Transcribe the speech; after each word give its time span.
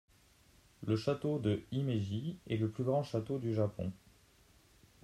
Le 0.83 0.95
château 0.97 1.37
de 1.37 1.61
Himeji 1.71 2.35
est 2.49 2.57
le 2.57 2.71
plus 2.71 2.83
grand 2.83 3.03
château 3.03 3.37
du 3.37 3.53
Japon. 3.53 3.91